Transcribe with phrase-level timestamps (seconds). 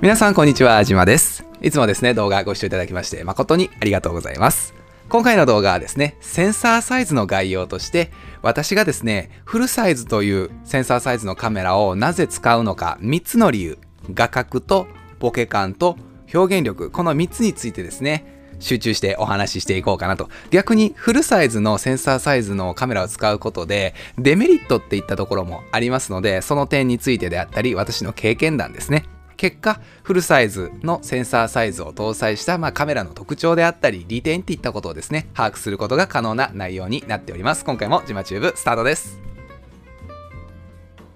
[0.00, 1.44] 皆さんこんにちは、あじまです。
[1.60, 4.72] いつもですね、動画ご視聴いただきまして誠にありがとうございます。
[5.10, 8.10] 今回の動画はですね、センサーサイズの概要として、
[8.40, 13.78] 私がですね、フルサイズというセンサーサイズのカメラをなぜ使うのか、3つの理由、
[14.14, 14.86] 画角と
[15.18, 15.98] ボケ感と
[16.32, 18.24] 表現力、この3つについてですね、
[18.58, 20.30] 集中してお話ししていこうかなと。
[20.50, 29.04] 逆にフルサイズのセンサーサイズのカメラを使うことで、デメリットっていったところもありますので、その点についてであったり、私の経験談ですね。
[29.40, 37.64] 結果、フルサイズのセンサーサイズを搭載した、まあ、カメラの特徴であったり、利点っていったことをですね、把握することが可能な内容になっております。
[37.64, 39.18] 今回もジマチューブスタートです。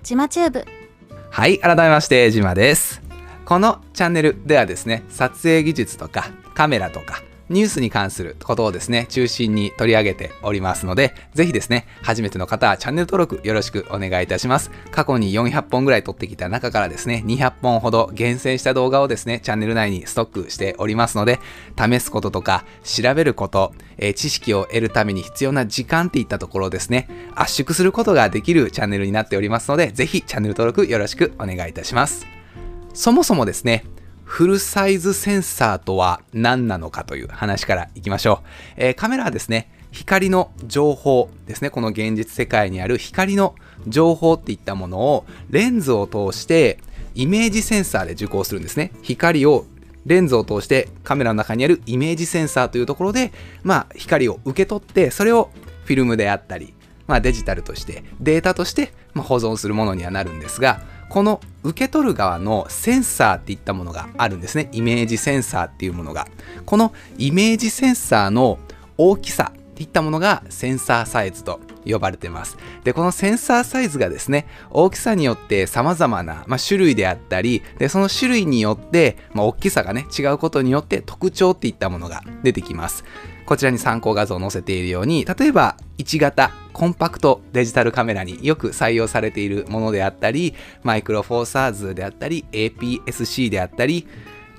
[0.02, 0.64] ジマチューブ
[1.28, 3.02] はい、改めまして、ジマです。
[3.44, 14.70] このチャンネルではですね、撮影技術とかカメラとかニュースに関することをですね、中心に取り上げておりますので、ぜひですね、初めての方はチャンネル登録よろしくお願いいたします。
[14.90, 21.38] 過去に400本ぐらい撮ってきた中からですね、200本ほど厳選した動画をですね、チャンネル内にストックしておりますので、
[21.78, 32.26] 試すこととか調べること、えー知識を得るために必要な時間っていったところをですね、圧縮することができるチャンネルになっておりますので、ぜひチャンネル登録よろしくお願いいたします。
[32.94, 33.84] そもそもですね、
[34.24, 38.46] フルサイズセンサーとは何なのかという話からいきましょう。
[38.76, 43.54] えーカメラはですね、光の情報ですね、この現実世界にある光の
[43.86, 46.78] 情報っていったものをレンズを通して
[47.14, 48.92] イメージセンサーで受光するんですね。
[49.02, 49.66] 光を
[50.04, 55.50] レンズを通してカメラの中にあるイメージセンサーというところで、まあ、光を受け取って、それを
[55.84, 56.74] フィルムであったり、
[57.06, 60.80] まあ、デジタルとしてデータとして保存するものにはなるんですが
[61.14, 64.68] この受け取る側のセンサーっていったものがあるんですね。
[64.72, 66.26] イメージセンサーっていうものが。
[66.66, 68.58] このイメージセンサーの
[68.98, 72.58] 大きさっていったものがセンサーサイズと呼ばれてます。
[72.82, 83.04] でこのセンサーサイズがですね大きさによって様々な、まあ、種類であったりでその種類によって、まあ、大きさがね違うことによって特徴っていったものが出てきます。
[83.46, 94.06] こちらに参考画像を載せているように例えば1型コンパクトデジタルカメラによく採用されているものであったりマイクロフォーサーズであったり APS-C であったり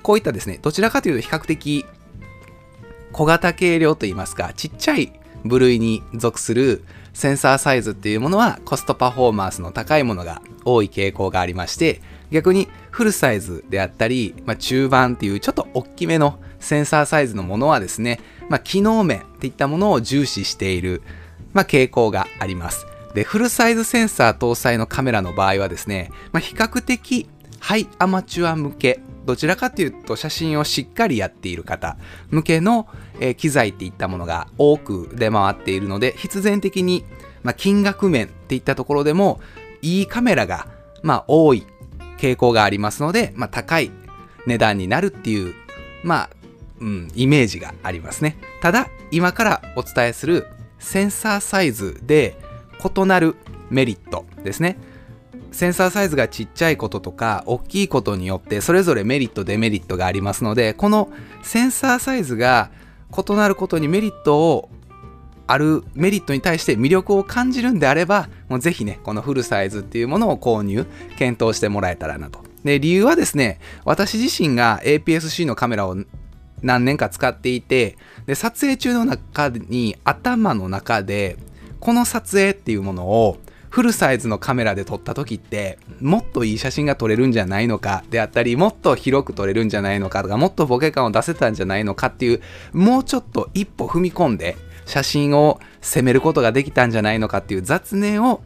[0.02, 1.84] こういったですねどちらかというと比較的
[3.12, 5.12] 小型軽量といいますかちっちゃい
[5.44, 21.02] 部類に属するセンサーサイズっていうものはコストパフォーマンスの高いものが多い傾向がありまして逆にフルサイズであったり、まあ、中盤っていうちょっと大きめのセンサーサイズのものはですね、まあ、機能面っていったものを重視している、
[21.52, 22.86] まあ、傾向があります。
[23.14, 27.28] でフルサイズセンサー搭載のカメラの場合はですね、まあ、比較的
[27.60, 31.96] ハイアマチュア向けどちらかというと写真をしっかりやっている方
[32.30, 32.86] 向けの、
[33.18, 37.04] えー機材っていったものが多く出回っているので必然的に、
[37.42, 39.40] まあ、金額面っていったところでも
[39.80, 40.68] いいカメラが、
[41.02, 41.66] まあ、多い
[42.18, 43.90] 傾向がありますので、まあ、高い
[44.46, 45.54] 値段になるっていう、
[46.02, 46.30] まあ
[46.80, 48.36] うん、イメージがありますね。
[48.60, 50.46] ただ今からお伝えする
[50.78, 52.36] センサーサイズで
[52.84, 53.36] 異なる
[53.70, 54.78] メリットですね。
[55.52, 61.10] センサーサイズがちっちゃいこととか大きいことによってそれぞれメリットデメリットがありますのでこの
[61.42, 62.70] センサーサイズが
[63.16, 64.68] 異なることにメリットを
[65.46, 70.86] あるメリットに対して魅力を感じるんであればもうぜひねこのフルサイズっていうものを購入
[71.16, 72.40] 検討してもらえたらなと。
[72.64, 75.96] で理由はですね私自身が APS-C のカメラを
[76.62, 77.96] 何年か使っていて
[78.26, 81.36] で撮影中の中に頭の中で
[81.80, 83.38] この撮影っていうものを
[83.70, 92.40] フルサイズのカメラで撮った時ってもっといい写真が撮れるんじゃないのかであったりもっと広く撮れるんじゃないのかとかもっとボケ感を出せたんじゃないのかっていう
[92.72, 94.56] もうちょっと一歩踏み込んで
[94.86, 98.42] 写真を攻めることができたんじゃないのかっていう雑念を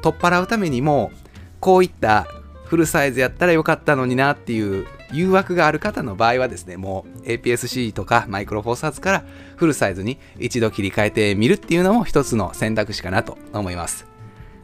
[0.00, 1.10] 取っ払うためにも
[1.60, 2.26] こういった
[2.64, 9.24] フルサイズやったらよかったのになっていう誘惑がある方の場合はですねもう APS-C とかマイクロフォーサーズから
[9.56, 14.06] フルサイズに一度切り替えてみるっていうのも一つの選択肢かなと思います。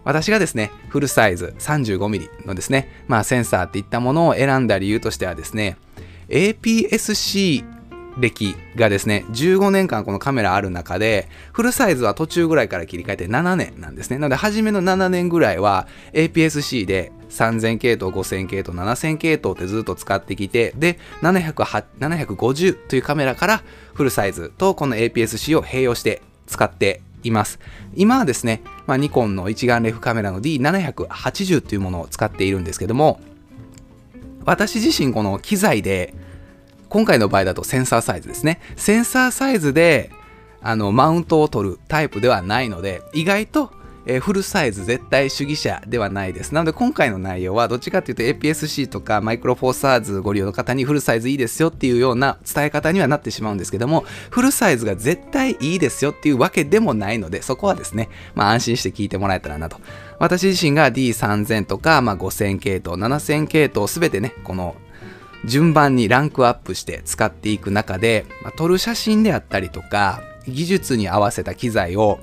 [0.04, 5.76] 私がですねフルサイズ 35mm のですねまあセンサーっていったものを選んだ理由としてはですね
[6.28, 7.64] APS-C
[8.18, 14.18] 歴がですね15年間このカメラある中でフルサイズは途中ぐらいから切り替えて7年なんですね。
[14.18, 23.62] なので初めの7年ぐらいは APS-C で3000系統5000系統7000系統ってずっと使ってきてで750というカメラから
[23.94, 27.58] フルサイズとこの APS-C を併用して使っています。
[27.94, 33.20] 今はですね、まあ、ニコンの一眼レフカメラの D780 というものを使っているんですけども
[34.44, 36.14] 私自身この機材で
[36.88, 38.60] 今回の場合だとセンサーサイズですね。
[38.76, 40.10] センサーサイズで
[40.62, 43.70] あのマウントを取るタイプではないので意外と
[44.06, 46.54] えー、フルサイズ絶対主義者ではないです。
[46.54, 59.78] なので今回の内容はどっちかっていうと APS-C とかマイクロフォーサーズご利用の方にフルサイズいいですよっていうような伝え方にはなってしまうんですけども、フルサイズが絶対いいですよっていうわけでもないので、そこはですね、まあ安心して聞いてもらえたらなと。
[60.18, 64.76] 私自身が D3000 とか、まあ、5000系統、7000系統すべてね、この
[65.44, 72.20] 順番にランクアップして使っていく中で、まあ、撮る写真であったりとか、技術に合わせた機材を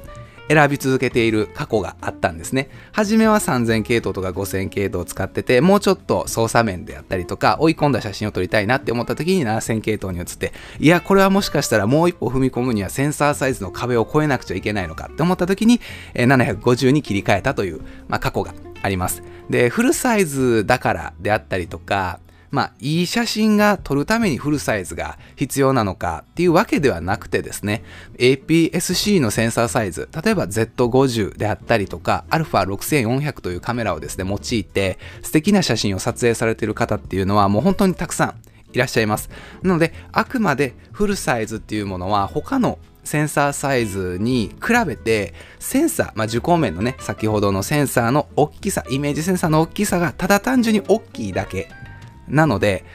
[0.49, 2.69] 選び続けている過去があったんですね。
[2.91, 15.79] 初めは3000系統とか5000系統を使ってて、もうちょっと操作面であったりとか、追い込んだ写真を撮りたいなって思った時に7000系統に移って、いや、これはもしかしたらもう一歩踏み込むにはセンサーサイズの壁を越えなくちゃいけないのかって思った時に、
[16.13, 19.23] 750に切り替えたという、まあ、過去があります。
[19.49, 22.19] で、フルサイズだからであったりとか、
[22.53, 27.83] まあ、いい写真が撮るためにフルサイズが必要なのかっていうわけではなくてですね、
[28.19, 38.35] APS-C のセンサーサイズ、例えば Z50 であったりとか、α6400 というカメラをですね、用いて素敵な写真を撮影されている方っていうのはもう本当にたくさん
[38.71, 39.31] いらっしゃいます。
[39.63, 51.67] なので、あくまでフルサイズっていうものは他のセンサーサイズに比べてセンサー、まあ、受光面のね先ほどのセンサーの大きさイメージセンサーの大きさがただ単純に大きいだけ
[52.27, 52.85] なので、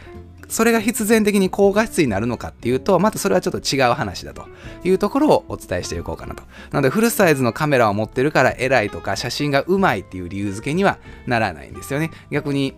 [0.48, 4.46] それが必然的に高画質になるのかっていうと、またそれはちょっと違う話だと
[4.82, 6.42] いうところをお伝えしていこうかなと。
[6.70, 12.10] なので、フルサイズのカメラを持ってるから偉いとか、写真がうまいっていう理由付けにはならないんですよね。
[12.30, 12.74] 逆に、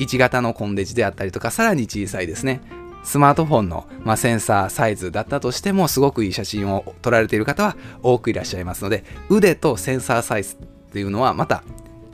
[0.00, 2.60] 1型のコンデジであったりとか、さらに小さいですね。
[3.04, 11.62] スマートフォンの、まあ、センサーサイズだったとしても、すごくいい写真を撮られている方は多くいらっしゃいますので、腕とセンサーサイズっていうのはまた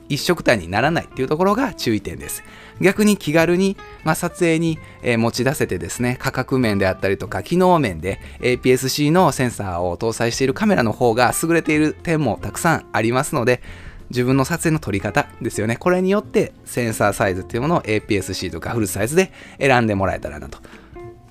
[0.09, 2.43] 一色単にならないっていうところが注意点です。
[2.81, 13.61] 逆に気軽に、まあ、撮影に、えー、持ち出せてですね、価格面であったりとか、機能面で APS-C のセンサーを搭載しているカメラの方が優れている点もたくさんありますので、
[14.09, 15.77] 自分の撮影の撮り方ですよね。
[15.77, 20.59] これによってセンサーサイズっていうものを APS-C とかフルサイズで選んでもらえたらなと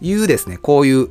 [0.01, 1.09] いうですね、こういう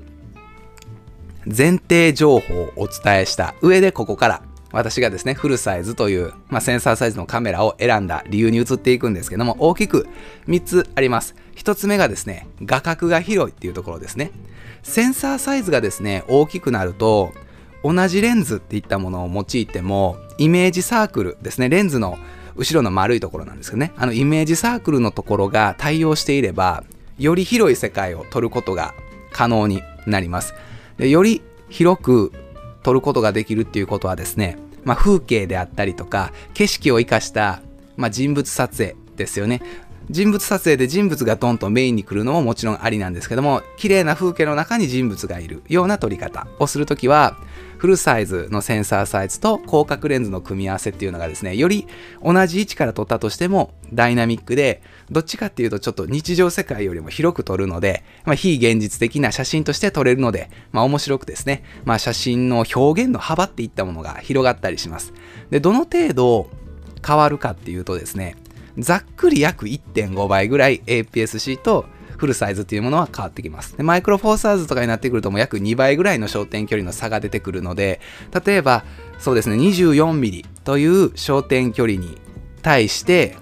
[1.46, 4.42] 前提情報をお伝えした上でここから
[4.74, 10.08] 私がですね、フルサイズという、まあ、センサーサイズのカメラを選んだ理由に移っていくんですけども、大きく
[10.48, 11.36] 3つあります。
[11.56, 14.32] 1つ目がですね、画角が広いっていうところですね。
[14.82, 17.32] センサーサイズがですね、大きくなると、
[17.84, 22.18] 同じレンズっていったものを用いても、イメージサークルですね、レンズの
[22.56, 26.84] 後ろの丸いところなんですけどね、あのイメージサークルのところが対応していれば、
[27.20, 28.96] より広い世界を撮ることが
[29.32, 30.56] 可能になります。
[30.98, 32.32] でより広く
[32.84, 37.62] 撮ることができるっていうことはですね、まあ、風景であったりとか景色を生かした、
[37.96, 39.62] まあ、人物撮影ですよね。
[40.10, 47.38] 人物撮影で人物がドンとメインに来るのももちろんありなんですけども綺麗な風景の中に人物がいるような撮り方をするときは
[47.78, 51.86] フルサイズのセンサーサイズと広角レンズの組み合わせっていうのがですねより
[52.24, 65.14] 同じ位置から撮ったとしてもダイナミックでどっちかっていうとちょっと日常世界よりも広く撮るので、まあ、非現実的な写真として撮れるので、まあ、面白くですね、まあ、写真の表現の幅っていったものが広がったりします。
[65.50, 66.50] でどの程度
[67.06, 68.38] 変わるかっていうとですね
[68.78, 71.86] ざっくり約1.5倍ぐらい APS-C と
[72.18, 73.76] フルサイズっていうものは変わってきます。
[73.76, 78.00] でマイクロフォーサーズとかになってくるともう約2倍ぐらいの焦点距離の差が出てくるので、
[78.46, 78.86] 例えば
[79.20, 82.18] そうですね、24mm という焦点距離に
[82.62, 83.36] 対して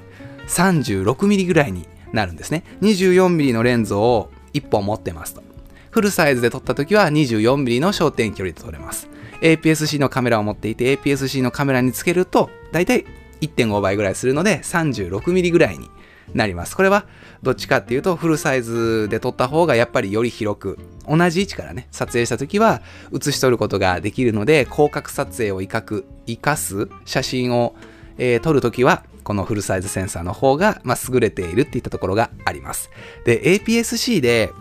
[0.47, 2.63] 36mm ぐらいになるんですね。
[2.81, 5.43] 24mm のレンズを1本持ってますと。
[5.91, 9.09] フルサイズで撮った時は 24mm の焦点距離で撮れます。
[9.41, 13.05] APS-C のカメラを持っていて APS-C のカメラにつけると大体
[13.41, 15.89] 1.5倍ぐらいするので 36mm ぐらいに
[16.33, 16.75] なります。
[16.77, 17.05] これは
[17.43, 22.81] どっちかっていうとフルサイズで撮った方がやっぱりより広く同じ位置からね撮影した時は
[23.11, 27.75] 写し取ることができるので広角撮影を威嚇生かす写真を、
[28.17, 32.89] えー、撮る時はこのフルサイズセンサーの方が、まあ、優れているっていったところがあります。
[33.25, 34.51] で APS-C で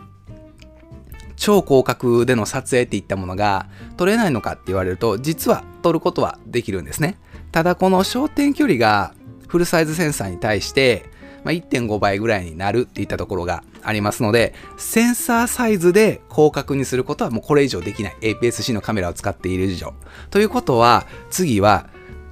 [1.37, 7.19] 超広角での撮影っていったものが撮れないのかって言われると実は撮ることはできるんですね。
[7.53, 9.15] ただこの焦点距離が
[9.49, 11.11] フルサイズセンサーに対して
[11.45, 18.17] ま、1.5倍ぐらいになるっていったところがありますので、センサーサイズで広角にすることはもうこれ以上できない。
[18.21, 19.95] APS-C のカメラを使っている以上。
[20.31, 21.89] ということは、次は、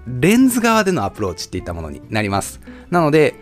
[0.06, 2.60] レンズ側でのアプローチっていったものになります。
[2.90, 3.34] なので、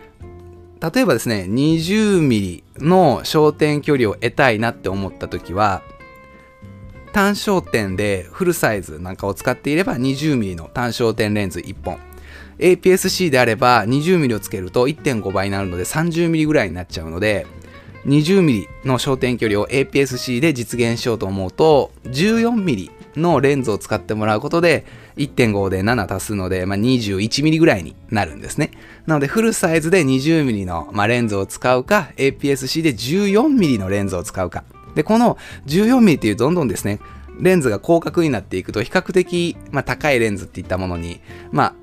[0.79, 5.81] 例えばですね、20mm の焦点距離を得たいなって思った時は、
[7.17, 11.97] 単焦点でフルサイズなんかを使っていれば 20mm の単焦点レンズ1本
[12.59, 17.47] APS-C であれば 20mm をつけると1.5倍になるので 30mm ぐらいになっちゃうので
[18.05, 28.69] 20mm の焦点距離を APS-C で実現しようと思うと 14mm のレンズを使ってもらうことで1.5で7足すので、まあ、21mm ぐらいになるんですね。
[29.07, 34.63] なのでフルサイズで 20mm の、まあ、レンズを使うか APS-C で 14mm のレンズを使うか。
[34.97, 35.37] で、この
[35.67, 36.99] 14mm っていうどんどんですね、
[37.39, 41.73] レンズが広角になっていくと比較的、まあ、高いレンズっていったものに、まあ、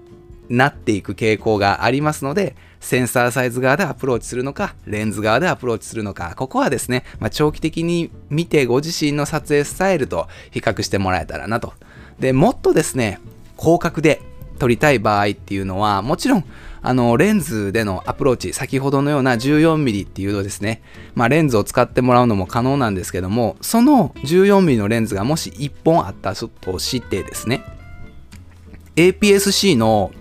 [0.49, 11.73] なっていく傾向がありますので、センサーサイズ側でアプローチするのか、レンズ側でアプローチするのか、ここはですね、まあ、長期的に見てご自身の撮影スタイルと比較してもらえたらなと。
[12.19, 13.21] で、もっとですね、
[13.57, 14.23] 広角で
[14.59, 16.45] 撮りたい場合っていうのは、もちろん、
[16.87, 20.83] あの、レンズでのアプローチ、先ほどのような 14mm っていうとですね、
[21.15, 27.65] まあ、レンズを使ってもらうのも可能なんですけども、その 14mm のレンズがもし1本あったとしてですね、
[28.97, 30.13] APS-C の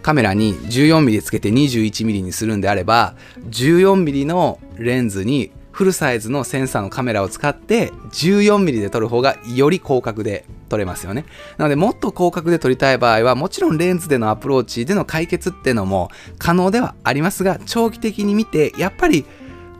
[0.00, 3.14] カメラに 14mm つけて 21mm にするんであれば
[3.50, 11.24] 14mm のレンズにフルサイズのセンサーのカメラを使って 14mm で撮る方がより広角で撮れますよね。
[11.56, 19.24] なのでもっと広角で撮りたい場合はもちろんレンズでのアプローチでの解決っていうのも可能ではありますが長期的に見てやっぱり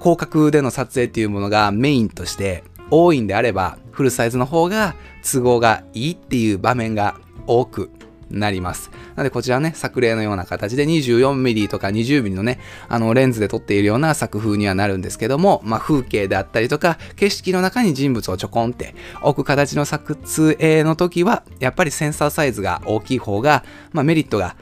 [0.00, 7.90] 広角での撮影っていうものがメインとして多いんであればフルサイズの方が都合がいいっていう場面が多く
[8.32, 8.90] なります。
[9.14, 12.58] なのでこちらね、作例のような形で 24mm とか 20mm のね、
[12.88, 24.56] あのレンズで撮っているような作風にはなるんですけども、まあ風景であったりとか、景色の中に人物をちょこんって置く形の撮影の時は、やっぱりセンサーサイズが大きい方が、まあメリットが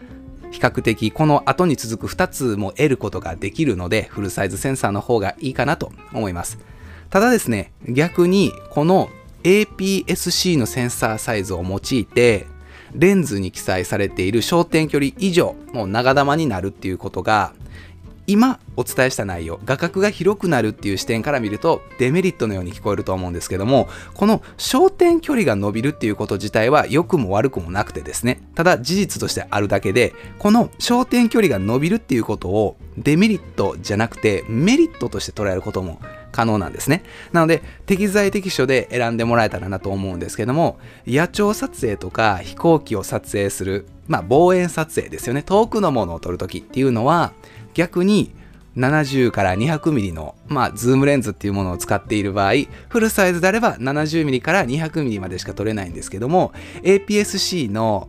[0.51, 6.59] 比較的この後に続く2つも得ることができるので、フルサイズセンサーの方がいいかなと思います。
[7.09, 9.11] ただですね、逆にこの
[9.43, 12.47] APS-C のセンサーサイズを用いて、
[12.95, 17.53] レンズに記載されている焦点距離以上もう長玉になるっていうことが
[18.27, 36.01] 今お伝えした内容画角が広くなるっていう視点から見るとデメリットのように聞こえると思うんですけどもこの焦点距離が伸びるっていうこと自体は良くも悪くもなくてですねただ事実としてあるだけでこの焦点距離が伸びるっていうことをデメリットじゃなくてメリットとして捉えることも
[36.33, 37.03] 可能なんですね。
[37.33, 45.43] なので、適材適所で選んでもらえたらなと思うんですけども、野鳥撮影とか飛行機を撮影する、まあ、望遠撮影ですよね。
[45.43, 47.33] 遠くのものを撮るときっていうのは、
[47.75, 48.33] 逆に
[48.77, 52.53] 70から 200mm の、まあ、ズームレンズっていうものを使っている場合、
[52.89, 58.09] フルサイズであれば 70mm から 200mm までしか撮れないんですけども、APS-C の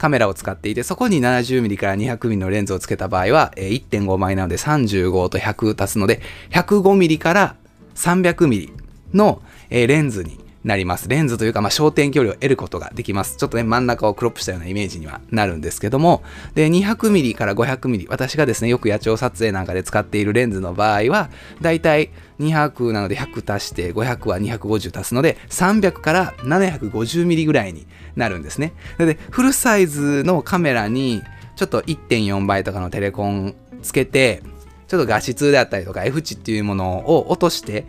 [0.00, 7.56] カメラを使っていて、そこに 70mm から 200mm のレンズをつけた場合は、1.5倍なので35と100足すので、105mm から
[7.96, 8.72] 300mm
[9.12, 11.08] のレンズになります。
[11.08, 13.36] レンズというか、まあ、焦点距離を得ることができます。
[13.36, 16.22] ちょっとね、真ん中をクロップしたようなイメージにはなるんですけども、
[16.54, 21.30] で、200mm から 500mm、私がですね、よく野鳥撮影なんかで使っているレンズの場合は、
[21.62, 28.74] だいたい200なので100足して、500は250足すので、300から 750mm ぐらいになるんですね。
[28.98, 31.22] で、フルサイズのカメラに、
[31.56, 34.42] ちょっと1.4倍とかのテレコンつけて、
[34.88, 37.86] ちょっと画質であったりとか F 値っていうものを落として、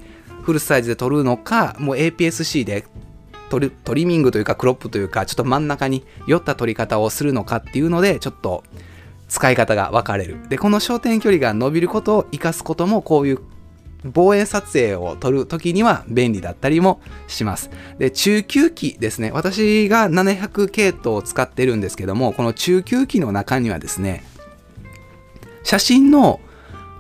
[0.52, 2.86] フルサイズで撮るのか、もう APS-C で
[3.50, 8.64] トリトリミングというかクロップというか、ちょっと真ん中に寄った撮り方をするのかっていうので、ちょっと
[9.30, 10.38] 使い方が分かれる。
[10.50, 13.40] で、この焦点距離が伸びることを活かすことも、こういう
[14.04, 17.70] 望遠撮影を撮るときには便利だったりもします。
[17.98, 19.32] で、中級機ですね。
[19.32, 24.26] 私が700系統を使ってるんですけども、この中級機の中にはですね、
[25.64, 26.42] 写真の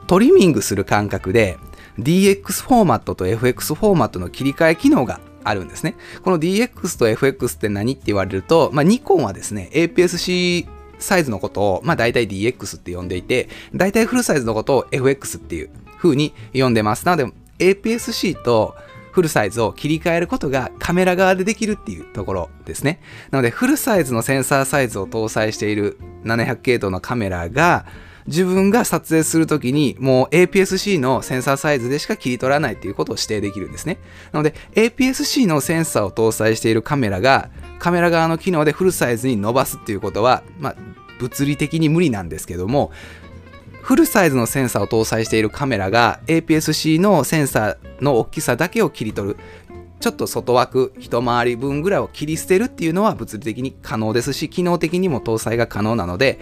[0.08, 1.58] トリミングする感覚で、
[2.02, 5.96] DX フォーマットと FX フォーマットの切り替え機能があるんですね。
[6.24, 10.68] この DX と FX って何って言われると、まあ、ニコンはですね、APS-C
[11.00, 17.06] サイズのことを、まあ、大体 DX って呼んでいて、大体フルサイズのことを FX っていう風に呼んでます。
[17.06, 18.76] なので、APS-C と
[19.12, 23.02] フルサイズを切り替えることがカメラ側でできるっていうところですね。
[23.30, 27.86] なので、フルサイズのセンサーサイズを搭載している700系統のカメラが、
[28.28, 33.98] 自分が撮影するときにもう APS-C のセンサーサイズでしか切り取らないっていうことを指定できるんですね。
[34.32, 37.50] なので APS-C のセンサーを搭載しているカメラが
[37.80, 40.76] カメラ側の機能でフルサイズに伸ばすっていうことは、まあ、
[41.20, 42.92] 物理的に無理なんですけども
[43.82, 49.38] フルサイズのセンサーを搭載しているカメラが APS-C のセンサーの大きさだけを切り取る
[50.00, 56.40] ちょっと外枠一回り分ぐらいを切り捨てるっていうのは物理的に可能ですし機能的にも搭載が可能なので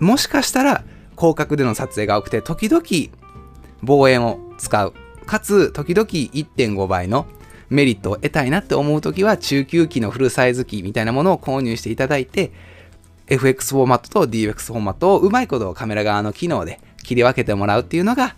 [0.00, 0.84] もしかしたら
[1.16, 2.82] 広角での撮影が多くて、時々
[3.82, 4.94] 望遠を使う。
[5.26, 7.26] かつ、時々1.5倍の
[7.68, 12.52] メリットを得たいなって思うときは、中級機のフルサイズ機みたいなものを購入していただいて、
[13.26, 18.34] FX フォーマットと DX フォーマットをうまいことカメラ側の機能で切り分けてもらうっていうのが、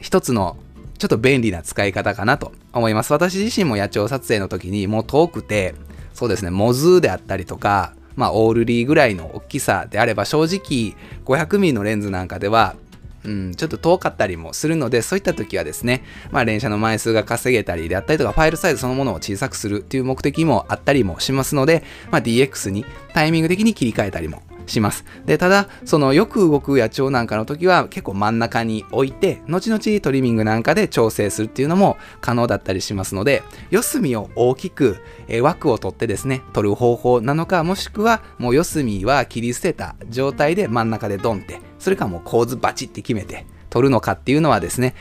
[0.00, 0.56] 一つの
[0.98, 3.12] ちょっと便利な使い方かなと思います。
[3.12, 5.74] 私自身も野鳥撮影の時にもう遠くて、
[6.12, 12.76] そうですね、モズーであったりとか、まあ、オールリーぐらいの大きさであれば正直 500mm のレンズなんかでは
[13.24, 25.04] うん、ちょっと遠かったりもするので、そういった時はですね、まあ、連写の枚数が稼げたりであったりとか、ファイルサイズそのものを小さくするっていう目的もあったりもしますので、まあ、DX にタイミング的に切り替えたりもします。
[25.26, 44.94] で、ただ、そのよく動く野鳥なんかの時は結構真ん中に置いて、後々トリミングなんかで調整するっていうのも可能だったりしますので、四隅を大きく、え枠を取ってですね、取る方法なのか、もしくはもう四隅は切り捨てた状態で真ん中でドンって、それかもう構図バチって決めて取るのかっていうのはですね、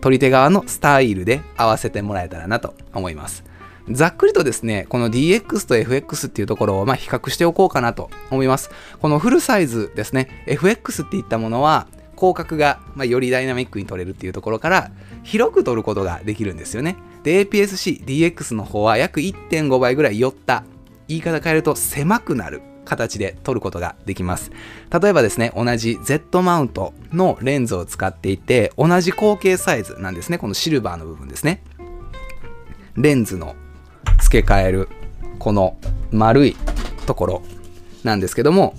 [0.00, 3.47] 取り手側のスタイルで合わせてもらえたらなと思います。
[3.90, 8.70] ざっくりとですね、この DX と FX っていうところをま比較しておこうかなと思います。
[9.00, 14.90] このフルサイズですね、FX っていったものは、広角がまよりダイナミックに撮れるっていうところから
[15.22, 16.96] 広く撮ることができるんですよね。
[17.22, 20.64] で、APS-C、DX の方は約1.5倍ぐらい寄った、
[21.06, 24.50] 言い方変えると狭くなる形で撮ることができます。
[25.00, 30.38] 例えばですね、同じ Z マウントのレンズを使っていて、同じ口径サイズなんですね。
[30.38, 31.62] このシルバーの部分ですね。
[32.96, 33.54] レンズの
[34.28, 34.90] 付け替える
[35.38, 35.78] この
[36.10, 36.54] 丸い
[37.06, 37.42] ところ
[38.04, 38.74] なんですけども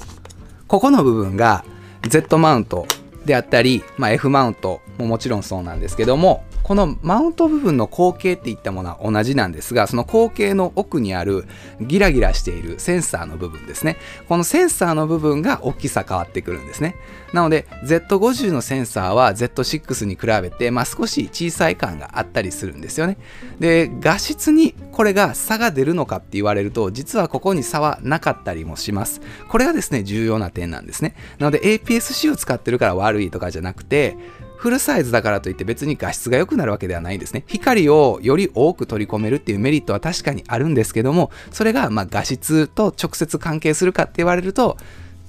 [0.68, 1.66] ここの部分が
[2.08, 2.86] Z マウント
[3.26, 11.46] であったり、まあ、F マウントももちろんそうなんですけどもこのマウント部分の口径っていったものは同じなんですが、その口径の奥にある
[11.82, 13.98] ギラギラしているセンサーの部分ですね。
[14.28, 16.96] このセンサーの部分が大きさ変わってくるんですね。
[17.34, 23.18] なので、Z50 のセンサーは Z6 に比べて、まあ、少し小さい感があったりするんですよね。
[23.60, 29.22] で、画質にこれが差が出るのかって言われると、実はここに差はなかったりもします。
[29.48, 31.16] これがですね、重要な点なんですね。
[31.40, 34.18] なので、APS-C を使ってるから悪いとかじゃなくて、
[34.60, 37.46] フルサイズだからといって別に画質が良くなるわけではないんですね。
[37.48, 44.76] 光をより多く取り込めるっていうメリットは確かにあるんですけども、それがま画質と直接関係するかって言われると、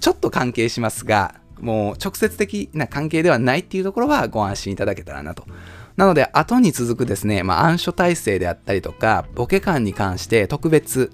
[0.00, 5.44] ちょっと関係しますが、もう直接的な関係ではないっていうところはご安心いただけたらなと。
[5.96, 11.12] なので、後に続くですね、まあ、暗所体制であったりとか、ボケ感に関して特別、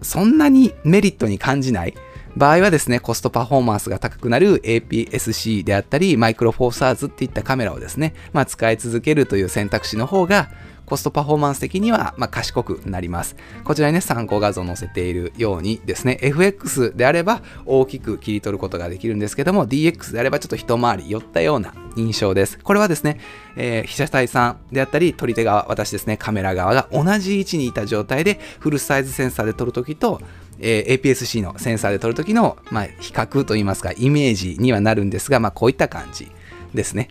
[0.00, 1.94] そんなにメリットに感じない
[2.36, 10.50] 場合はですね、コストパフォーマンスが高くなる APS-C であったり、マイクロフォーサーズっていったカメラをですね、まあ、使い続けるという選択肢の方が、
[10.86, 13.36] コストパフォーマンス的には、ま賢くなります。
[13.64, 22.58] こちらにね、参考画像を載せているようにですね、FX であれば大きく切り取ることができるんですけども、DX であればちょっと一回り寄ったような印象です。
[22.58, 23.20] これはですね、
[23.56, 30.20] えー、被写体さんであったり、撮り手側、私ですね、カメラ側が同じ位置にいた状態で、フルサイズセンサーで撮るときと、
[30.62, 36.30] えー、APS-C のセンサーで撮るときの、まあ、比較といいますか、イメージにはなるんですが、まあ、こういった感じ
[36.72, 37.08] ですね。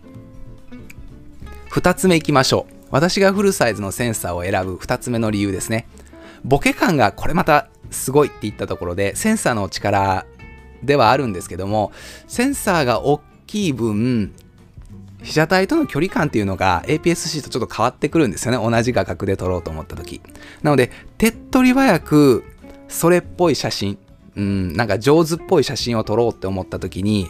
[1.72, 2.74] 2つ目いきましょう。
[2.90, 5.88] 私がフルサイズのセンサーを選ぶ2つ目の理由ですね。
[6.44, 10.26] ボケ感がこれまたすごいって言ったところで、センサーの力
[10.84, 11.92] ではあるんですけども、
[12.28, 14.34] センサーが大きい分、
[15.24, 18.58] 被写体との距離感っていうのが APS-C とちょっと変わってくるんですよね。
[18.58, 20.22] 同じ画角で撮ろうと思った時。
[20.64, 22.44] なので、手っ取り早く
[22.92, 23.98] それっぽい写真、
[24.36, 27.30] うん、なんか上手っぽい写真を撮ろうって思った時に、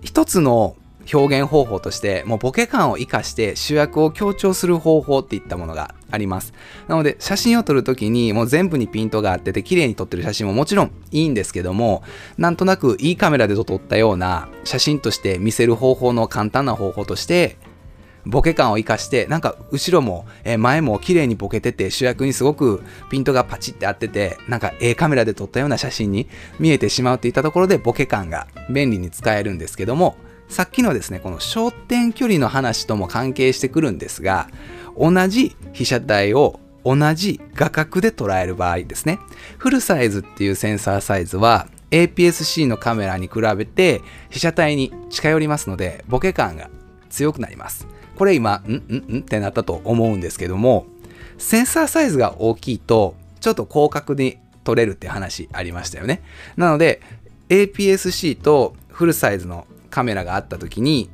[0.00, 0.76] 一つの
[1.12, 6.52] 表現方法として、もうボケ感を活かして主役を強調する方法っていったものがあります。
[6.88, 12.02] なので、写真を撮るときにもう全部にピントがあってて綺麗に撮ってる写真ももちろんいいんですけども、
[12.38, 17.56] なんとなくいいカメラで撮ったような写真として見せる方法の簡単な方法として、
[18.26, 30.16] ボケ感を生かして、なんか後ろも、え前も綺麗にボケてて、主役にすごくピントがパチって合ってて、なんか A カメラで撮ったような写真に見えてしまうっていったところでボケ感が便利に使えるんですけども、
[30.48, 34.48] さっきのですね、この焦点距離の話とも関係してくるんですが、
[34.98, 39.20] 同じ被写体を同じ画角で捉える場合ですね。
[39.58, 46.70] フルサイズっていうセンサーサイズは APS-C のカメラに比べて被写体に近寄りますので、ボケ感が
[47.08, 47.86] 強くなります。
[48.16, 50.86] これ今、んんんってなったと思うんですけども、
[51.38, 56.22] センサーサイズが大きいと、ちょっと広角に撮れるって話ありましたよね。
[56.56, 57.00] なので、
[57.48, 61.10] APS-C とフルサイズのカメラがあった時に、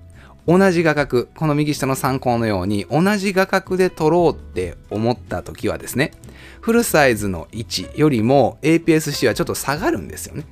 [0.47, 6.13] 同じ画角、この右下の参考のように、同じ画角で撮ろうって思った時はですね、
[6.61, 10.45] フルサイズの位置よりも APS-C はちょっと下がるんですよね。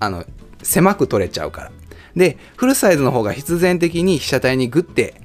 [0.00, 0.24] あの、
[0.62, 1.72] 狭く撮れちゃうから。
[2.16, 5.20] で、フルサイズの方が必然的に被写体にグッて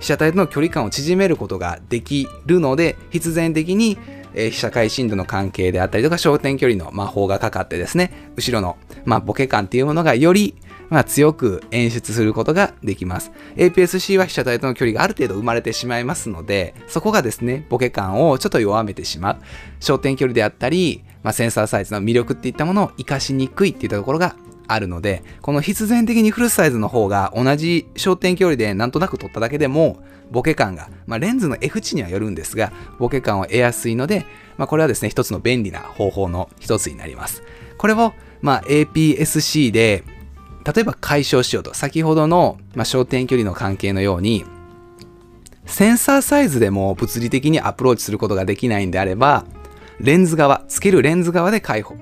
[0.00, 3.98] 被写体との距離感を縮めることができるので必然的に
[4.36, 10.54] え、被写界深度の関係であったりとか、焦点距離の魔法がかかってですね、後ろの、まあ、ボケ感っていうものがより、
[10.90, 13.32] まあ、強く演出することができます。
[13.56, 19.36] APS-C は被写体との距離がある程度生まれてしまいますので、そこがですね、ボケ感をちょっと弱めてしまう。
[19.80, 24.36] 焦点距離であったり、まあ、センサーサイズの魅力っていったものを活かしにくいっていったところが
[24.68, 34.26] あるので、この必然的にフルサイズの方が同じ焦点距離でなんとなく撮っただけでも、ボケ感が、まあ、レンズの F 値にはよるんですが、ボケ感を得やすいので、
[34.56, 37.42] まあ、これはですね、一つの便利な方法の一つになります。
[37.78, 40.04] これを、まあ、APS-C で、
[40.64, 44.44] 例えば解消しようと、先ほどの、ま、焦点距離の関係のように、
[45.64, 49.44] センサーサイズでも物理的にアプローチすることができないんであれば、
[50.00, 51.96] レンズ側、つけるレンズ側で解放、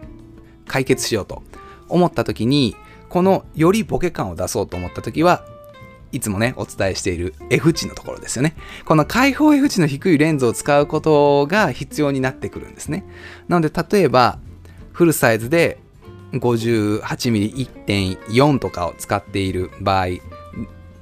[0.67, 1.43] 解決しようと
[1.89, 2.77] 思った時に、
[3.09, 5.45] このよりボケ感を出そうと思った時は、
[6.13, 8.55] いつもね、お伝えしている F 値のところですよね。
[8.85, 13.05] この開放 F 値の低いレンズを使うことが必要になってくるんですね。
[13.49, 14.39] なので、例えば、
[14.93, 15.81] フルサイズで
[16.33, 20.07] 58mm1.4 とかを使っている場合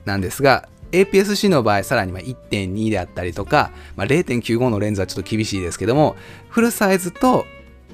[0.07, 6.17] なんですが、APS-C の場合、さらに1.2であったりとか、まあ、0.95のレンズはちょっと厳しいですけども、
[6.49, 7.47] フルサイズと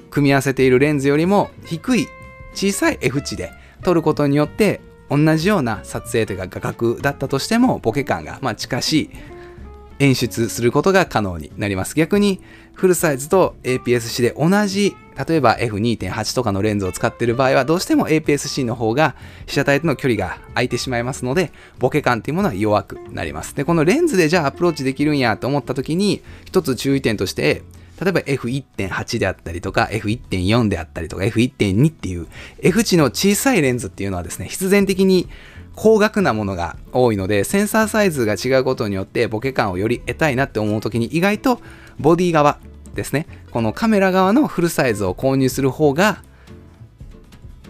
[0.09, 2.07] 組み合わせているレンズよりも低い
[2.53, 3.51] 小さい F 値で
[3.83, 9.09] 撮ることによって、同じような撮影というか画角だったとしても、ボケ感がま近しい
[9.99, 11.95] 演出することが可能になります。
[11.95, 12.41] 逆に
[12.73, 14.95] フルサイズと APS-C で同じ、
[15.27, 19.15] 例えば F2.8 とかのレンズを使っている場合は、どうしても APS-C の方が
[19.47, 23.53] 被写体との距離が空いてしまいますので、ボケ感っていうものは弱くなります。
[23.55, 27.63] で、このレンズでじゃあアプローチできるんやと思った時に、一つ注意点として、
[27.99, 32.27] 例えば F1.8 であったりとか F1.4 であったりとか F1.2 っていう
[32.61, 35.27] F 値の小さいレンズっていうのはですね、必然的に
[35.75, 41.61] 高額なものが多いので、センサーサイズが違うことによってボケ感をより得たいなって思う時に意外と
[41.99, 42.59] ボディ側
[42.95, 46.23] ですね、このカメラ側のフルサイズを購入する方が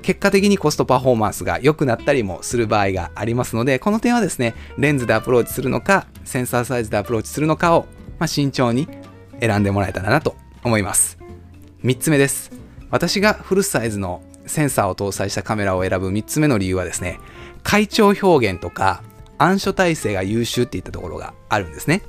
[0.02, 7.86] 結果的にコストパフォーマンスが良くなったりもする場合がありますので、この点はですね、レンズでアプローチするのか、センサーサイズでアプローチするのかを、
[8.18, 8.88] まあ、慎重に
[9.42, 11.18] 選んでもらえたらなと思います。
[11.84, 12.52] 3つ目です。
[12.92, 17.20] 私がフルサイズのセンサーを搭載したカメラを選ぶ3つ目の理由はですね、
[17.64, 19.04] 階調表現とか
[19.38, 22.02] 暗所耐性が優秀っていったところがあるんですね。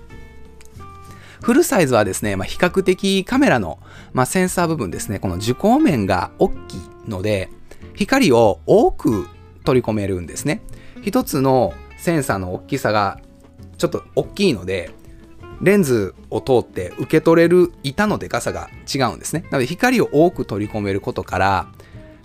[1.42, 3.78] フルサイズはですね、まあ、比較的カメラの、
[4.12, 7.48] まあ、センサー部分ですね、この受光面が大きいので、
[7.94, 9.26] 光を多く
[9.64, 10.60] 取り込めるんですね。
[11.02, 13.20] 一つのセンサーの大きさが
[13.78, 14.90] ちょっと大きいので、
[15.60, 19.42] レンズを通って受け取れる板のでかさが違うんですね。
[19.50, 21.68] なので光を多く取り込めることから、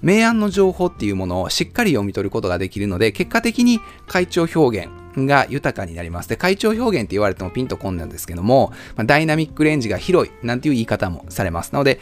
[0.01, 4.89] 明暗の情報っていうものをしっかり読み取ることができるので、結果的に会長表現
[5.25, 6.29] が豊かになります。
[6.29, 8.71] で、会長表現って言われてもピンとこんなんですけども、
[9.05, 11.71] ダイナミックレンジが広いなんていう言い方もされます。
[11.71, 11.99] なので、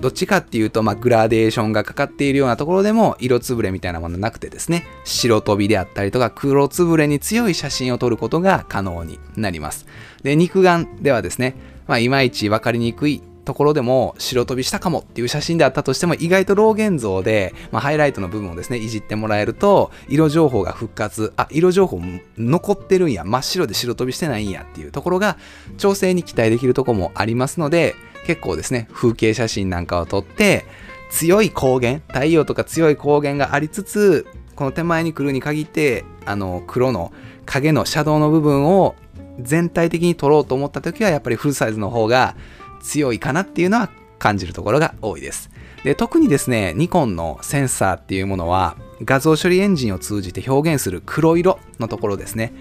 [0.00, 9.86] どっちかっていうと、まあ、グラデーションがかかっているようなところでも、色つぶれみたいなものなくてですね、白飛びであったりとか、黒つぶれに強い写真を撮ることが可能になります。
[10.22, 22.00] で、肉眼ではですね、まあ、いまいちわかりにくいところでも白飛びしたかもっていう写真であったとしても意外と老現像で、まあ、ハイライトの部分をですねいじってもらえると色情報が復活あ色情報
[22.38, 25.36] 残ってるんや真っ白で白飛びしてないんやっていうところが
[25.76, 30.64] 調整に期待できるところもありますので結構ですね風景写真なんかを撮って
[31.10, 37.12] 強い光源太陽とか強い光源がありつつこの手前に来るに限ってあの黒の
[37.44, 38.94] 影のシャドウの部分を
[39.40, 42.36] 全体的に撮ろうと思った時はやっぱりフルサイズの方が
[42.82, 45.50] 強いかなっていうのは感じるところが多いです。
[45.82, 52.54] で特にですね、ニコンのセンサーっていうものは画像処理エンジンを通じて表現する黒色のところですね。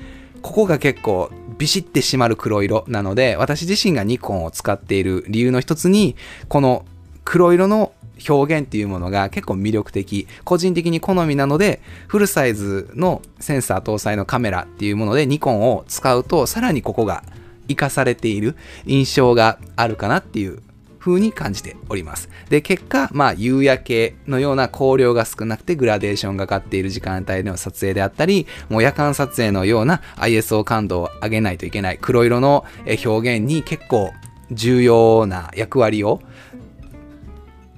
[0.44, 6.16] ここが結構ビシッて締まる黒色なので、私自身がニコンを使っている理由の一つに、
[6.50, 6.86] この
[7.24, 7.94] 黒色の
[8.30, 17.24] 表現っていうものが結構魅力的、個人的に好みなので、フルサイズのセンサー搭載のカメラっていうものでニコンを使うと、さらにここが
[17.70, 20.62] 生かされている印象があるかなっていう
[21.04, 22.30] 風に感じております。
[22.50, 32.64] で、結果、まあ、夕焼けのような光量が少なくてグラデーションがかっている時間帯での撮影であったり、もう夜間撮影のような ISO 感度を上げないといけない黒色の
[33.06, 34.14] 表現に結構
[34.50, 36.22] 重要な役割を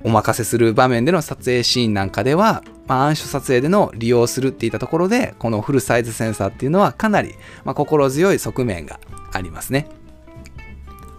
[0.03, 7.33] お任せする場面での撮影シーンなんかでは、まあ、暗所撮影での利用するっていったところで、このフルサイズセンサーっていうのはかなり、
[7.63, 8.99] まあ、心強い側面が
[9.31, 9.87] ありますね。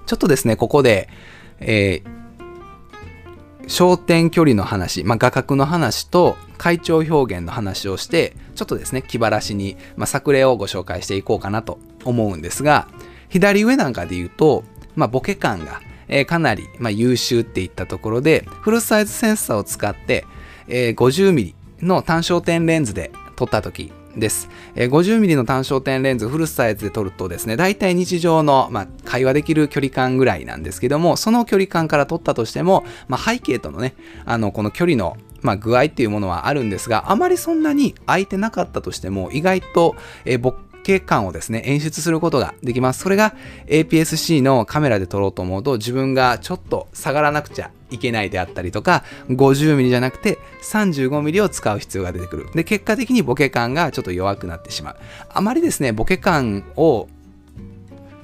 [0.06, 1.08] ちょっとですね、ここで、
[1.60, 12.88] えー、焦点距離の話、まあ、画角の話と会長表現の話をして、ちょっとですね、気晴らしに、まあ、作例をご紹介していこうかなと思うんですが、
[13.28, 14.64] 左上なんかで言うと、
[14.94, 20.24] まあ、ボケ感がえー、かなり、まあ、優秀っていったところで、フルサイズセンサーを使って、
[20.68, 24.48] えー、50mm の単焦点レンズで撮った時です。
[24.74, 40.54] え、50mm の単焦点レンズフルサイズで撮るとですね、大体日常の、まあ、会話できる距離感ぐらいなんですけども、その距離感から撮ったとしても、まあ、背景とのね、あの、この距離のまあ、具合っていうものはあるんですが、あまりそんなに空いてなかったとしても、意外と、えー、ボ
[40.86, 43.00] 景感をですね、演出することができます。
[43.00, 43.34] それが
[43.66, 52.46] APS-C のカメラで撮ろうと思うと、自分がちょっと下がらなくちゃいけないであったりとか、50mm じゃなくて 35mm を使う必要が出てくる。
[52.54, 54.96] で、結果的にボケ感がちょっと弱くなってしまう。
[55.28, 57.08] あまりですね、ボケ感を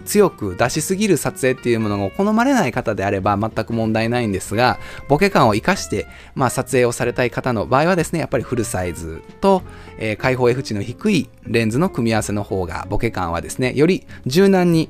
[0.05, 9.63] 強く出しすぎる撮影っていうものが好まれない方であれば全く問題ないんですが、ボケ感を活かして、まあ、撮影をされたい方の場合はですね、やっぱりフルサイズと、
[9.99, 14.89] えー、開放 F 値の低いレンズの組み合わせの方が、ボケ感はですね、より柔軟に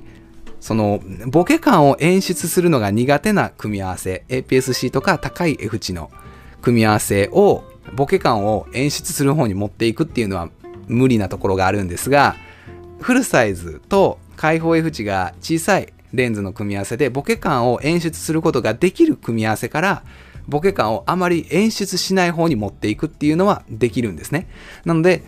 [0.62, 6.10] そのボケ感を演出するのが苦手な組み合わせ APS-C とか高い F 値の
[6.62, 10.50] 組み合わせをボケ感を演出する方に持っていくっていうのは
[10.86, 12.36] 無理なところがあるんですが
[13.00, 20.04] フルサイズと開放 F 値が小さいレンズの組み合わせでボケ感を演出することができる組み合わせから
[20.48, 24.48] ボケ感をあまり演出しない方に持っていくっていうのはできるんですね。
[24.84, 25.22] なので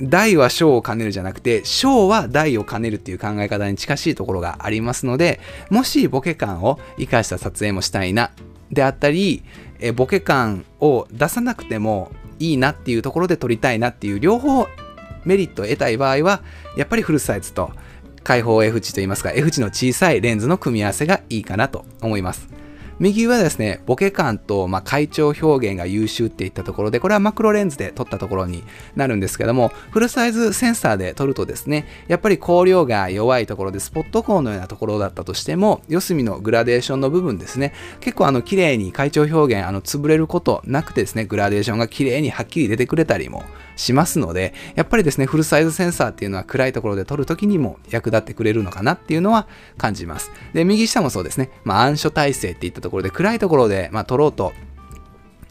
[0.00, 5.38] 大は小を兼ねるじゃなくて小は大を兼ねるっていう考え方に近しいところがありますので
[5.70, 8.32] もしボケ感を生かした撮影もしたいな
[8.72, 9.44] であったり
[9.78, 14.66] えボケ感を出さなくてもいいなっていうところで撮りたいなっていう両方
[15.24, 16.42] メリットを得たい場合は
[16.76, 17.70] やっぱりフルサイズと
[18.24, 22.53] 開放 F 値といいますか F 値の小さいレンズの組み合わせがいいかなと思います。
[23.00, 28.62] 右はですね、ボケ感と、まあ、階調表現が優秀っていったところで、これはマクロレンズで撮ったところに
[28.94, 43.42] なるんですけども、フルサイズセンサーで撮るとですね、やっぱり光量が弱いところで、スポット光のようなところだったとしても、四隅のグラデーションの部分ですね、結構あの綺麗に階調表現、あの潰れることなくてですね、グラデーションが綺麗にはっきり出てくれたりも
[43.76, 49.46] しますので、やっぱりですね、フルサイズセンサーっていうのは暗いところで撮るときにも役立ってくれるのかなっていうのは
[49.78, 50.30] 感じます。
[50.52, 54.52] で、右下もそうですね、まあ暗所体制っていったところで暗いところで、まあ、撮ろうと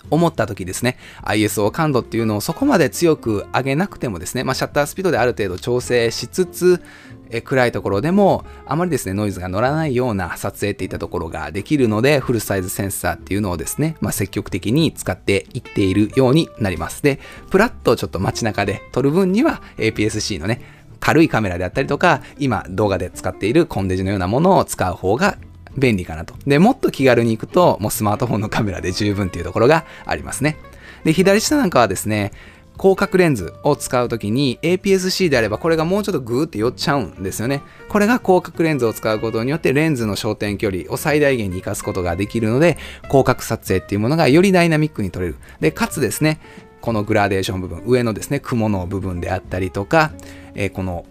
[0.10, 6.84] 思った時ですね、ISO 感度っていうのをそこまで強く上げなくてもですね、まあ、シャッタースピードである程度調整しつつ、
[7.30, 17.02] え暗いところでもあまりですね、ノイズが乗らないような撮影っていったところができるので、フルサイズセンサーっていうのをですね、まあ、積極的に使っていっているようになります。
[17.02, 17.20] で、
[17.50, 20.62] プラッとちょっと街中で撮る分には APS-C のね、
[21.00, 25.38] 軽いカメラであったりとか、今動画で使っているコンデジのようなものを使う方が
[25.78, 26.36] 便利かなと。
[26.46, 30.58] で、もっと気軽に行くと、もうスマートフォンのカメラで十分っていうところがありますね。
[31.04, 32.32] で、左下なんかはですね、
[32.80, 37.62] 広角レンズを使うときに APS-C であればこれがもうちょっとグーって寄っちゃうんですよね。
[37.88, 45.36] これが広角レンズを使うことによってレンズの焦点距離を最大限に活かすことができるので広角撮影っていうものがよりダイナミックに撮れる。
[45.60, 46.40] で、かつですね、
[46.82, 50.12] このグラデーション部分、上のですね、雲の部分であったりとか、
[50.56, 51.06] えー、この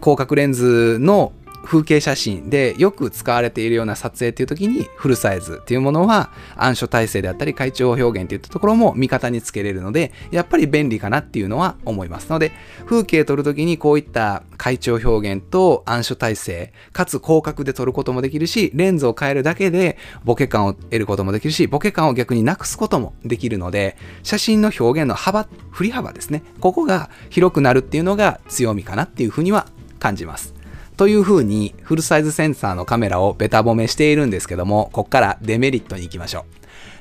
[0.00, 1.32] 広角レンズの
[1.66, 12.52] 風景写真でよく使われているような撮影っていう時にフルサイズっていうものは暗所体制であったり階調表現っていったところも味方につけれるのでやっぱり便利かなっていうのは思いますので
[12.86, 26.42] 風景撮る時にこういった階調表現と暗所体制かつ広角で撮ることもできるしレンズを変えるだけでボケ感を得ることもできるしボケ感を逆になくすこともできるので写真の表現の幅振り幅ですね。
[26.60, 29.66] ここが広くなるっていうのが強みかなっていうふうには
[29.98, 30.55] 感じます。
[30.96, 36.44] というふうにフルサイズセンサーのカメラをベタ褒めしているんですけども、ここからデメリットに行きましょう。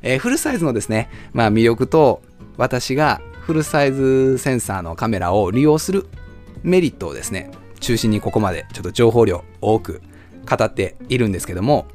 [0.01, 2.21] えー、フルサイズのですね、まあ魅力と
[2.57, 6.07] 私がフルサイズセンサーのカメラを利用する
[6.63, 10.01] メリットをですね、中心にここまでちょっと情報量多く
[10.49, 11.87] 語っているんですけども、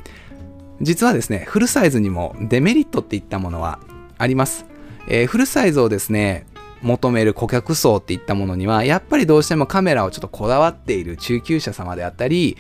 [0.81, 3.79] 実はですね、フルサイズにもデメリットっていったものは
[4.17, 4.65] あります。
[5.07, 6.47] えー、フルサイズをですね、
[6.83, 12.57] 求める顧客層っていったものには、やっぱりどうしてもカメラをちょっとこだわっている中級者様であったり、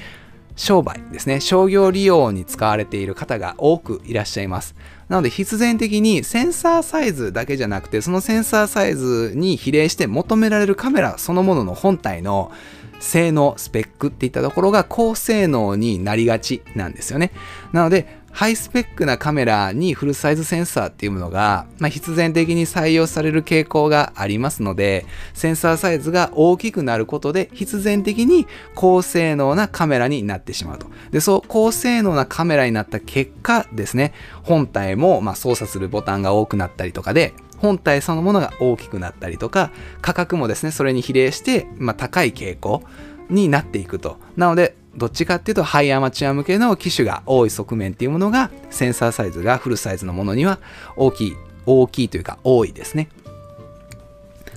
[0.56, 4.74] 商売ですね、商業利用に使われている方が多くいらっしゃいます。
[5.08, 12.52] なので必然的にセンサーサイズだけじゃなくて、そのセンサーサイズに比例して求められるカメラそのものの本体の
[13.00, 17.32] 性能、スペックっていったところが高性能になりがちなんですよね。
[17.72, 30.86] なので、ハイスペックなカメラにフルサイズセンサーっていうものが、まあ、必然的に採用される傾向がありますので、センサーサイズが大きくなることで、必然的に高性能なカメラになってしまうと。
[31.10, 34.12] で、そう、高性能なカメラになった結果ですね、
[34.42, 42.82] 本体もま操作するボタンが多くなったりとかで、本体そのものが大きくなったりとか、価格もですね、それに比例して、まあ、高い傾向
[43.28, 44.18] になっていくと。
[44.36, 50.58] なので、どっちかっていうとハイアマチュア向けの機種が多い側面っていうものがセンサーサイズがフルサイズのものには
[50.96, 53.08] 大きい大きいというか多いですね。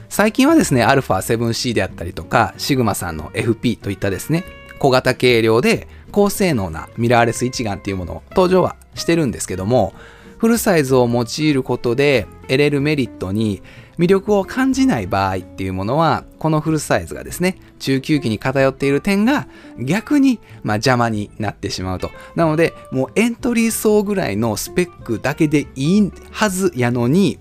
[0.09, 4.43] 最近はですね α7C であったりとかシグマさんの FP といったですね
[4.77, 9.93] 小型軽量で高性能なミラーレス一眼っていうものを登場はしてるんですけども
[10.37, 13.63] フルサイズを用いることで得れるメリットに
[13.97, 19.47] 魅力を感じない場合っていうものはこのフルサイズがですね中級機に偏っている点が
[19.79, 27.39] 逆にまあ邪魔になってしまうとなのでもうエントリー層ぐらいのスペックだけでいいはずやのに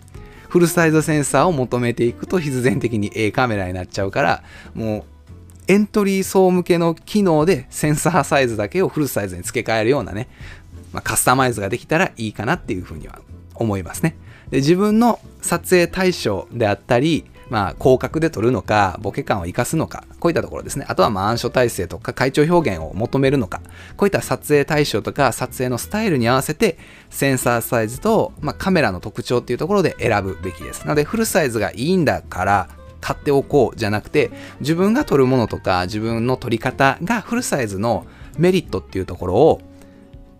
[0.49, 4.43] フルサイズセンサーを求めていくと必然的に A カメラになっちゃうから
[4.75, 5.05] もう
[5.69, 10.29] エントリー層向けの機能でセンサーサイズだけをフルサイズに付け替えるようなね
[10.93, 13.21] まあ、カスタマイズができたらいいかなっていうふうには
[13.55, 14.17] 思いますね。
[14.53, 20.85] で自分の撮影対象であったり、まあ、広角で撮るのか、ボケ感を生かすのか、こういったところですね。
[20.89, 23.63] あとは、まあ、暗所体制とか、会長表現を求めるのか、
[23.97, 30.83] こういった撮影対象とか、撮影のスタイルに合わせて、センサーサイズと、まあ、カメラの特徴っていうところで選ぶべきです。
[30.83, 32.69] なので、フルサイズがいいんだから、
[33.01, 39.61] 買っておこうじゃなくて、自分が撮るものとか、自分の撮り方がフルサイズのメリットっていうところを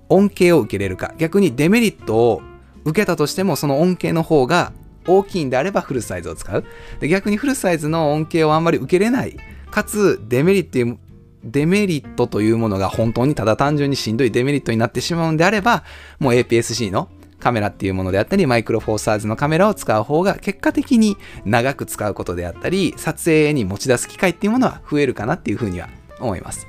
[0.09, 2.43] 恩恵を受けれるか逆にデメリットを
[2.85, 4.73] 受けたとしてもその恩恵の方が
[5.07, 6.65] 大きいんであればフルサイズを使う。
[7.01, 9.37] で逆にフルサイズの恩恵をあんまり受けれない。
[9.71, 11.01] かつデメリット
[11.45, 15.83] デメリットというものが本当にただ単純にしんどいデメリットになってしまうんであれば
[16.21, 17.09] もう APS-C の
[17.41, 25.89] カメラっていうものであったりマイクロフォーサーズのカメラを使う方が結果的に長く使うことであったり撮影に持ち出す機会っていうものは増えるかなっていうふうには
[26.21, 26.69] 思います。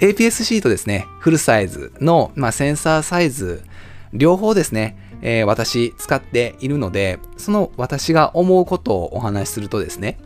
[0.00, 3.62] APS-C とですね、フルサイズの、まあ、センサーサイズ、
[4.12, 10.18] 両方ですね、えー、私使っているので、その私が思うことをお話しするとですね、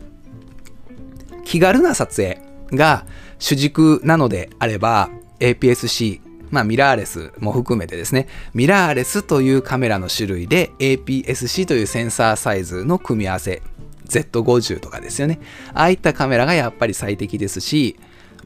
[1.44, 2.40] 気軽な撮影
[2.76, 3.06] が
[3.38, 13.62] 主軸なのであれば、APS-C、まあミラーレスも含めてですね、ミラーレスというカメラの種類で APS-C というセンサーサイズの組み合わせ、
[14.06, 15.38] Z50 とかですよね。
[15.72, 17.96] ああいったカメラがやっぱり最適ですし、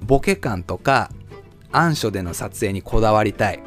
[0.00, 1.10] ボケ感とか
[1.72, 3.60] 暗所での撮影にこだわりたい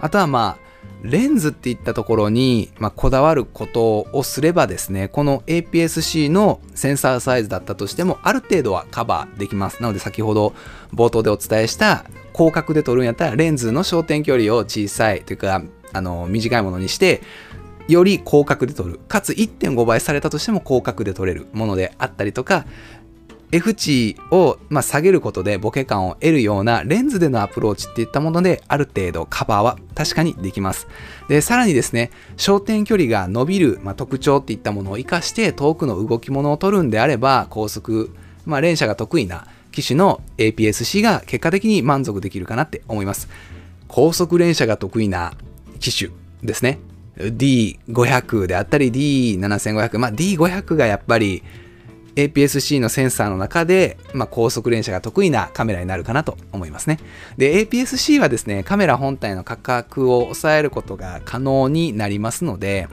[0.00, 0.61] あとはまあ
[1.02, 9.82] レンズっていったところに、まあ、こだわることをすればですねこの APS-C のセンサーサイズだったとしてもある程度はカバーできます。
[9.82, 10.54] なので先ほど
[10.94, 15.62] 冒頭でお伝えした広角で撮るんやったらレンズの焦点距離を小さいというか
[15.92, 17.20] あの短いものにして
[17.88, 19.00] より広角で撮る。
[19.08, 22.64] かつ1.5倍されたとしても広角で撮れるものであったりとか
[23.52, 30.88] F 値を、まあ、下げることでボケ感を得るようなレンズでのアプローチっていったものである程度カバーは確かにできます。
[31.28, 38.10] で、さらにですね、焦点距離が伸びる、まあ、特徴っていったものを活かして遠くの動き物を取るんであれば高速、
[38.46, 43.28] まあ、連射が得意な機種の APS-C が結果的に満足できるかなって思います。
[43.86, 45.34] 高速連射が得意な
[45.78, 46.10] 機種
[46.42, 46.78] ですね。
[47.18, 51.42] D500 であったり D7500、まあ D500 がやっぱり
[52.16, 56.98] APS-C のセンサーの中で、まあ、高速連射が得意なカメラになるかなと思いますね。
[57.36, 62.88] で、APS-C はですね、カメラ本体の価格を抑えることが可能になりますので、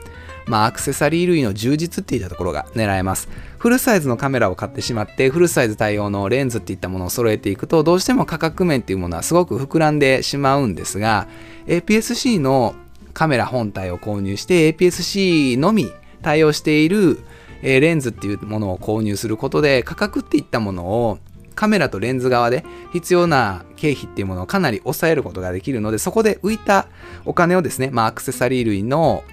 [0.46, 3.28] まあ、アクセサリー類の充実っていったところが狙えます。
[3.58, 11.28] フルサイズのカメラを買ってしまって、フルサイズ対応のレンズっていったものを揃えていくと、どうしても価格面っていうものはすごく膨らんでしまうんですが、
[11.66, 12.74] APS-C の
[13.12, 17.20] カメラ本体を購入して、APS-C のみ対応している
[17.62, 21.18] えー、レンズっていうものを購入することで価格っていったものを
[21.54, 26.88] カメラとレンズ側で必要な経費っていうものをかなり抑えることができるのでそこで浮いた
[27.24, 29.24] お金をですね、まあ、アクセサリー類の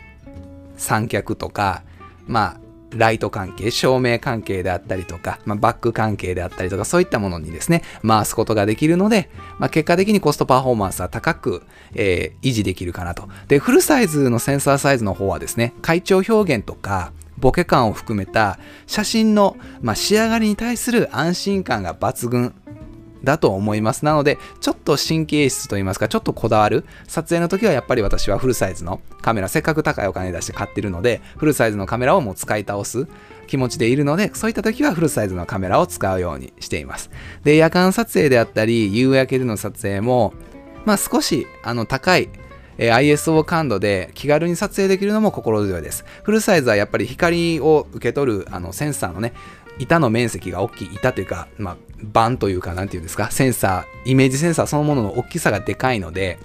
[0.75, 1.83] 三脚とか、
[2.27, 2.59] まあ、
[2.91, 11.63] ライト関係、照明関係であったりとか、まあ、バック関係であったりとか、そういったものにですね、回すことができるので、まあ、結果的にコストパフォーマンスは高く、
[11.93, 13.27] えー、維持できるかなと。
[13.47, 22.54] で、フルサイズのセンサーサイズの方はですね、会長表現とか、ボケ感を含めた写真の、まあ、仕上がりに対する安心感が抜群
[23.23, 24.06] だと思います。
[24.06, 26.86] なので、ちょっと神経質といいますか、ちょっとこだわる。
[27.08, 33.08] 撮影の時はやっぱり私はフルサイズのカメラ、せっかく高いお金出して買ってるので、フルサイズのカメラをもう使い倒す
[33.47, 37.10] 気持ちでいるので、そういった時はフルサイズのカメラを使うようにしています。
[37.43, 40.34] で、夜間撮影であったり、夕焼けでの撮影も、
[40.86, 42.30] まあ少しあの高い
[42.77, 46.06] え ISO 感度で気軽に撮影できるのも心強いです。
[46.23, 49.33] フルサイズはやっぱり光を受け取るあのセンサーのね、
[49.79, 56.39] 板の面積が大きい、板というか、まあ、板というか、何て言うんですか、センサー、イメージセンサーそのものの大きさがでかいので、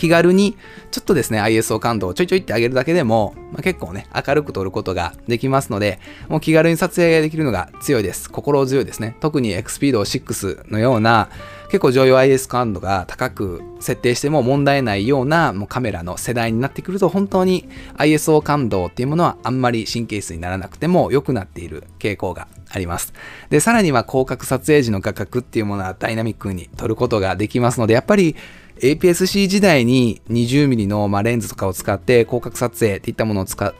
[0.00, 0.56] 気軽に
[0.90, 11.28] ちょっとですね ISO 感度をちょいちょいって上げるだけでも、まあ、結構ね明るく撮ることができますのでもう気軽に撮影ができるのが強いです心強いですね特に XPEED6 のような
[11.66, 23.12] 結構常用 IS 感度が高く設定しても問題ないようなもうカメラの世代になってくると本当に ISO 感度っていうものはあんまり神経質にならなくても良くなっている傾向があります。
[23.50, 28.36] で、さらには広角撮影時の画角っていうものはダイナミックに撮ることができますので、やっぱり
[28.82, 33.74] APS-C 時代に 20mm の、まレンズとかを使って広角撮影っていったものを使っ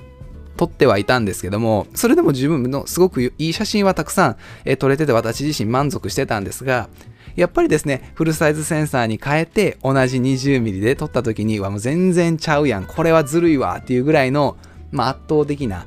[0.60, 4.36] 撮ってはいたんですけども、それでも十分のすごくいい写真はたくさん、
[4.66, 6.90] え撮れてて私自身満足してたんですが、
[7.34, 14.58] やっぱりですね、フルサイズセンサーに変えて同じ 20mm で撮った時にはもう全然ちゃうやん、これはずるいわっていうぐらいの、
[14.90, 15.86] まあ、圧倒的な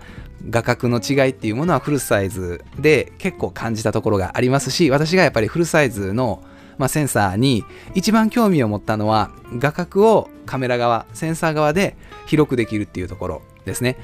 [0.50, 6.44] 画角の違いっていうものはフルサイズで結構感じたところがありますし、私がやっぱりフルサイズの
[6.78, 7.64] まあ、センサーに
[7.94, 11.96] 一番興味を持ったのは画角をカメラ側センサー側で
[12.26, 13.98] 広くできるっていうところですね。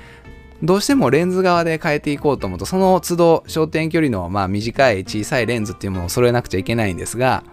[0.61, 7.43] どうしてもレンズ側で変えていこうと思うとその都度焦点距離のまあ短い小さいレンズっていうものを揃えなくちゃいけないんですが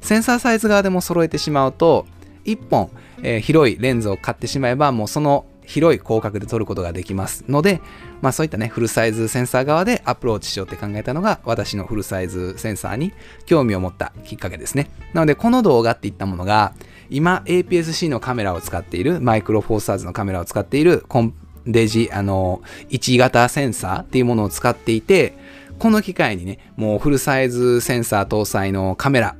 [0.00, 2.06] センサーサイズ側でも揃えてしまうと
[2.44, 2.90] 1本、
[3.22, 7.80] えー、広いレンズを買ってしまえばもうその広い広角で撮ることができますので、
[8.22, 13.12] まあそういったね、フルサイズセンサー側でアプローチしようって考えたのが私のフルサイズセンサーに
[13.44, 14.90] 興味を持ったきっかけですね。
[15.12, 16.72] なのでこの動画っていったものが
[17.10, 21.34] 今 APS-C のカメラを使っているマイクロフォーサーズのカメラを使っているコン
[21.66, 25.36] デジ、あの、1型センサーっていうものを使っていて、
[25.78, 29.36] この機会にね、もうフルサイズセンサー搭載のカメラ、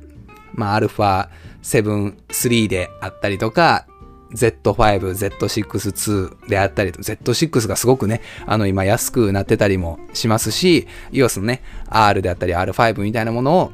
[0.53, 1.29] まあ、α7
[2.27, 3.86] 3であったりとか、
[4.33, 4.73] Z5、
[5.37, 13.71] Z6-2 であったりと、Z6 がすごくね、あの今安くなってたりもしますし、EOS のね、R であったり R5 みたいなものを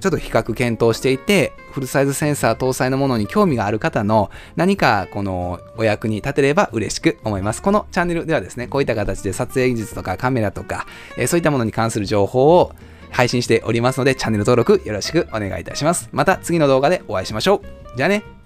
[0.00, 7.62] ちょっと比較検討していて、フルサイズセンサー搭載のものに興味がある方の何かこのお役に立てれば嬉しく思います。
[7.62, 10.86] このチャンネルではですね、こういった形で撮影技術とかカメラとか、
[11.16, 12.74] え、そういったものに関する情報を
[13.10, 16.10] 配信しておりますので、チャンネル登録よろしくお願いいたします。
[16.12, 17.62] また次の動画でお会いしましょ
[17.94, 17.96] う。
[17.96, 18.43] じゃあね。